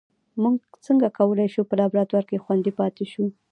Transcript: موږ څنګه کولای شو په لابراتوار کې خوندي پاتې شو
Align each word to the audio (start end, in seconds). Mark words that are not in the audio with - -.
موږ 0.41 0.55
څنګه 0.85 1.07
کولای 1.17 1.47
شو 1.53 1.61
په 1.69 1.75
لابراتوار 1.79 2.23
کې 2.29 2.41
خوندي 2.43 2.71
پاتې 2.79 3.05
شو 3.11 3.25